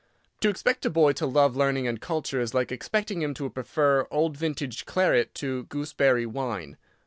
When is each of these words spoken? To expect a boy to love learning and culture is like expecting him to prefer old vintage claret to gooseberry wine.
To 0.39 0.49
expect 0.49 0.83
a 0.83 0.89
boy 0.89 1.11
to 1.11 1.27
love 1.27 1.55
learning 1.55 1.87
and 1.87 2.01
culture 2.01 2.41
is 2.41 2.55
like 2.55 2.71
expecting 2.71 3.21
him 3.21 3.35
to 3.35 3.47
prefer 3.51 4.07
old 4.09 4.35
vintage 4.35 4.87
claret 4.87 5.35
to 5.35 5.65
gooseberry 5.65 6.25
wine. 6.25 6.77